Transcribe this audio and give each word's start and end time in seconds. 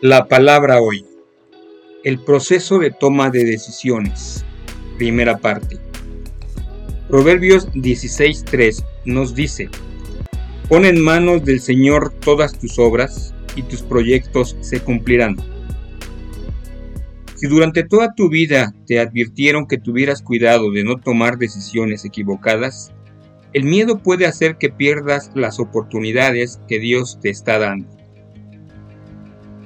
La 0.00 0.26
palabra 0.26 0.80
hoy. 0.82 1.06
El 2.02 2.18
proceso 2.18 2.78
de 2.78 2.90
toma 2.90 3.30
de 3.30 3.44
decisiones. 3.44 4.44
Primera 4.98 5.38
parte. 5.38 5.78
Proverbios 7.08 7.68
16.3 7.72 8.84
nos 9.06 9.34
dice, 9.34 9.70
Pon 10.68 10.84
en 10.84 11.00
manos 11.00 11.44
del 11.44 11.60
Señor 11.60 12.12
todas 12.12 12.58
tus 12.58 12.78
obras 12.78 13.34
y 13.54 13.62
tus 13.62 13.82
proyectos 13.82 14.56
se 14.60 14.80
cumplirán. 14.80 15.36
Si 17.36 17.46
durante 17.46 17.84
toda 17.84 18.14
tu 18.14 18.28
vida 18.28 18.74
te 18.86 18.98
advirtieron 18.98 19.66
que 19.66 19.78
tuvieras 19.78 20.22
cuidado 20.22 20.72
de 20.72 20.82
no 20.84 20.98
tomar 20.98 21.38
decisiones 21.38 22.04
equivocadas, 22.04 22.92
el 23.52 23.64
miedo 23.64 23.98
puede 23.98 24.26
hacer 24.26 24.56
que 24.58 24.70
pierdas 24.70 25.30
las 25.34 25.60
oportunidades 25.60 26.60
que 26.68 26.80
Dios 26.80 27.20
te 27.22 27.30
está 27.30 27.58
dando. 27.58 27.93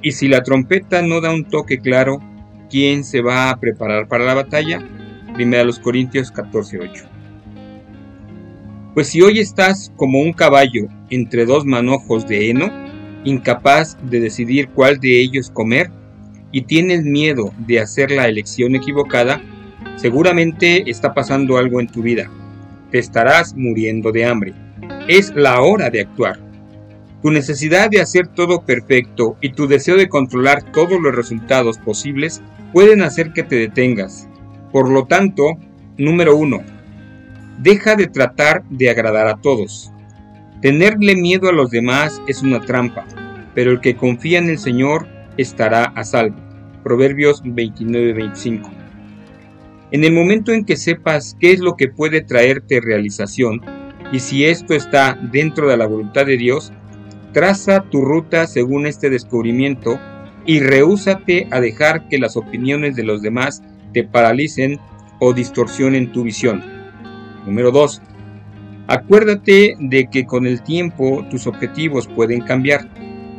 Y 0.01 0.13
si 0.13 0.27
la 0.27 0.43
trompeta 0.43 1.01
no 1.01 1.19
da 1.21 1.33
un 1.33 1.45
toque 1.45 1.79
claro, 1.79 2.19
¿quién 2.69 3.03
se 3.03 3.21
va 3.21 3.49
a 3.49 3.59
preparar 3.59 4.07
para 4.07 4.25
la 4.25 4.33
batalla? 4.33 4.79
Primera 5.33 5.63
los 5.63 5.79
Corintios 5.79 6.31
14:8. 6.31 7.05
Pues 8.93 9.07
si 9.07 9.21
hoy 9.21 9.39
estás 9.39 9.91
como 9.95 10.19
un 10.19 10.33
caballo 10.33 10.87
entre 11.09 11.45
dos 11.45 11.65
manojos 11.65 12.27
de 12.27 12.49
heno, 12.49 12.69
incapaz 13.23 13.97
de 14.03 14.19
decidir 14.19 14.69
cuál 14.69 14.99
de 14.99 15.21
ellos 15.21 15.51
comer, 15.51 15.91
y 16.51 16.61
tienes 16.61 17.03
miedo 17.03 17.53
de 17.59 17.79
hacer 17.79 18.11
la 18.11 18.27
elección 18.27 18.75
equivocada, 18.75 19.41
seguramente 19.97 20.89
está 20.89 21.13
pasando 21.13 21.57
algo 21.57 21.79
en 21.79 21.87
tu 21.87 22.01
vida. 22.01 22.29
Te 22.91 22.99
estarás 22.99 23.55
muriendo 23.55 24.11
de 24.11 24.25
hambre. 24.25 24.53
Es 25.07 25.33
la 25.35 25.61
hora 25.61 25.89
de 25.89 26.01
actuar. 26.01 26.39
Tu 27.21 27.31
necesidad 27.31 27.89
de 27.89 28.01
hacer 28.01 28.27
todo 28.27 28.61
perfecto 28.61 29.35
y 29.41 29.49
tu 29.49 29.67
deseo 29.67 29.97
de 29.97 30.07
controlar 30.07 30.71
todos 30.71 31.01
los 31.01 31.13
resultados 31.13 31.77
posibles 31.77 32.41
pueden 32.71 33.01
hacer 33.01 33.33
que 33.33 33.43
te 33.43 33.57
detengas. 33.57 34.27
Por 34.71 34.89
lo 34.89 35.05
tanto, 35.05 35.57
número 35.97 36.37
uno, 36.37 36.61
deja 37.59 37.95
de 37.95 38.07
tratar 38.07 38.63
de 38.69 38.89
agradar 38.89 39.27
a 39.27 39.35
todos. 39.35 39.91
Tenerle 40.61 41.15
miedo 41.15 41.49
a 41.49 41.53
los 41.53 41.71
demás 41.71 42.21
es 42.27 42.41
una 42.41 42.61
trampa, 42.61 43.05
pero 43.53 43.71
el 43.71 43.81
que 43.81 43.95
confía 43.95 44.39
en 44.39 44.49
el 44.49 44.57
Señor 44.57 45.07
estará 45.37 45.85
a 45.85 46.03
salvo. 46.05 46.37
Proverbios 46.83 47.43
29-25. 47.43 48.69
En 49.91 50.03
el 50.03 50.13
momento 50.13 50.53
en 50.53 50.65
que 50.65 50.77
sepas 50.77 51.35
qué 51.39 51.51
es 51.51 51.59
lo 51.59 51.75
que 51.75 51.89
puede 51.89 52.21
traerte 52.21 52.79
realización 52.79 53.61
y 54.11 54.19
si 54.19 54.45
esto 54.45 54.73
está 54.73 55.17
dentro 55.31 55.67
de 55.67 55.77
la 55.77 55.87
voluntad 55.87 56.25
de 56.25 56.37
Dios, 56.37 56.71
Traza 57.33 57.81
tu 57.83 58.01
ruta 58.01 58.47
según 58.47 58.87
este 58.87 59.09
descubrimiento 59.09 59.99
y 60.45 60.61
rehúsate 60.61 61.47
a 61.51 61.61
dejar 61.61 62.07
que 62.07 62.17
las 62.17 62.35
opiniones 62.35 62.95
de 62.95 63.03
los 63.03 63.21
demás 63.21 63.61
te 63.93 64.03
paralicen 64.03 64.79
o 65.19 65.33
distorsionen 65.33 66.11
tu 66.11 66.23
visión. 66.23 66.63
Número 67.45 67.71
2. 67.71 68.01
Acuérdate 68.87 69.75
de 69.79 70.07
que 70.07 70.25
con 70.25 70.47
el 70.47 70.63
tiempo 70.63 71.23
tus 71.29 71.45
objetivos 71.45 72.07
pueden 72.07 72.41
cambiar. 72.41 72.89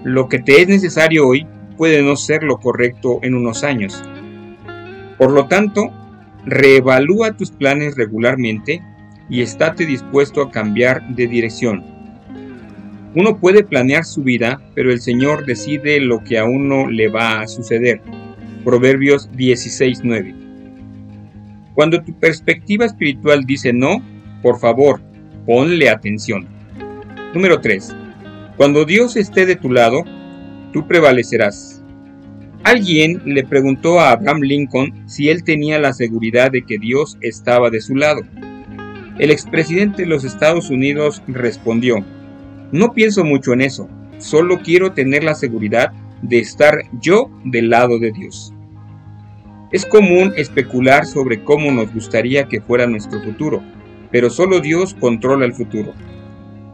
Lo 0.04 0.28
que 0.28 0.38
te 0.38 0.62
es 0.62 0.68
necesario 0.68 1.26
hoy 1.26 1.46
puede 1.76 2.02
no 2.02 2.14
ser 2.14 2.44
lo 2.44 2.58
correcto 2.58 3.18
en 3.22 3.34
unos 3.34 3.64
años. 3.64 4.00
Por 5.18 5.32
lo 5.32 5.48
tanto, 5.48 5.90
reevalúa 6.44 7.32
tus 7.32 7.50
planes 7.50 7.96
regularmente 7.96 8.82
y 9.28 9.42
estate 9.42 9.84
dispuesto 9.86 10.42
a 10.42 10.50
cambiar 10.50 11.08
de 11.08 11.26
dirección. 11.26 11.99
Uno 13.14 13.38
puede 13.38 13.64
planear 13.64 14.04
su 14.04 14.22
vida, 14.22 14.62
pero 14.74 14.92
el 14.92 15.00
Señor 15.00 15.44
decide 15.44 15.98
lo 16.00 16.22
que 16.22 16.38
a 16.38 16.44
uno 16.44 16.88
le 16.88 17.08
va 17.08 17.40
a 17.40 17.48
suceder. 17.48 18.00
Proverbios 18.64 19.28
16:9. 19.32 20.34
Cuando 21.74 22.02
tu 22.02 22.12
perspectiva 22.18 22.84
espiritual 22.84 23.44
dice 23.46 23.72
no, 23.72 24.02
por 24.42 24.60
favor, 24.60 25.00
ponle 25.44 25.88
atención. 25.88 26.46
Número 27.34 27.60
3. 27.60 27.96
Cuando 28.56 28.84
Dios 28.84 29.16
esté 29.16 29.46
de 29.46 29.56
tu 29.56 29.72
lado, 29.72 30.04
tú 30.72 30.86
prevalecerás. 30.86 31.82
Alguien 32.62 33.22
le 33.24 33.42
preguntó 33.42 33.98
a 33.98 34.12
Abraham 34.12 34.42
Lincoln 34.42 35.08
si 35.08 35.30
él 35.30 35.42
tenía 35.42 35.80
la 35.80 35.94
seguridad 35.94 36.52
de 36.52 36.62
que 36.62 36.78
Dios 36.78 37.16
estaba 37.22 37.70
de 37.70 37.80
su 37.80 37.96
lado. 37.96 38.20
El 39.18 39.30
expresidente 39.30 40.02
de 40.02 40.08
los 40.08 40.24
Estados 40.24 40.70
Unidos 40.70 41.22
respondió, 41.26 42.04
no 42.72 42.92
pienso 42.92 43.24
mucho 43.24 43.52
en 43.52 43.62
eso, 43.62 43.88
solo 44.18 44.60
quiero 44.62 44.92
tener 44.92 45.24
la 45.24 45.34
seguridad 45.34 45.92
de 46.22 46.38
estar 46.38 46.74
yo 47.00 47.30
del 47.44 47.70
lado 47.70 47.98
de 47.98 48.12
Dios. 48.12 48.52
Es 49.72 49.86
común 49.86 50.32
especular 50.36 51.06
sobre 51.06 51.42
cómo 51.42 51.70
nos 51.72 51.92
gustaría 51.92 52.48
que 52.48 52.60
fuera 52.60 52.86
nuestro 52.86 53.20
futuro, 53.22 53.62
pero 54.10 54.30
solo 54.30 54.60
Dios 54.60 54.94
controla 54.94 55.46
el 55.46 55.54
futuro. 55.54 55.92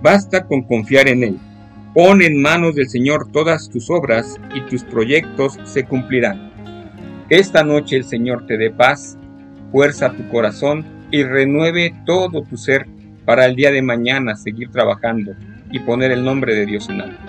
Basta 0.03 0.47
con 0.47 0.63
confiar 0.63 1.09
en 1.09 1.23
Él. 1.23 1.39
Pon 1.95 2.21
en 2.21 2.41
manos 2.43 2.75
del 2.75 2.89
Señor 2.89 3.31
todas 3.33 3.71
tus 3.71 3.91
obras 3.91 4.37
y 4.55 4.61
tus 4.69 4.85
proyectos 4.85 5.59
se 5.65 5.85
cumplirán. 5.85 6.53
Esta 7.31 7.65
noche 7.65 7.97
el 7.97 8.05
Señor 8.05 8.47
te 8.47 8.59
dé 8.59 8.71
paz, 8.71 9.19
fuerza 9.73 10.13
tu 10.13 10.29
corazón 10.29 10.85
y 11.11 11.23
renueve 11.23 11.95
todo 12.05 12.43
tu 12.43 12.57
ser 12.57 12.87
para 13.25 13.47
el 13.47 13.57
día 13.57 13.71
de 13.73 13.83
mañana 13.83 14.37
seguir 14.37 14.71
trabajando 14.71 15.33
y 15.71 15.81
poner 15.81 16.11
el 16.13 16.25
nombre 16.25 16.55
de 16.55 16.67
Dios 16.67 16.89
en 16.89 17.01
alto. 17.01 17.23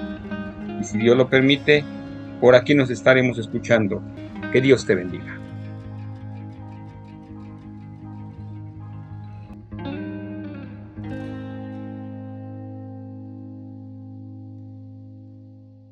Y 0.80 0.84
si 0.84 0.98
Dios 0.98 1.18
lo 1.18 1.30
permite, 1.30 1.84
por 2.40 2.56
aquí 2.56 2.75
nos 2.75 2.90
estaremos 2.90 3.38
escuchando. 3.38 4.02
Que 4.52 4.62
Dios 4.62 4.86
te 4.86 4.96
bendiga. 4.96 5.38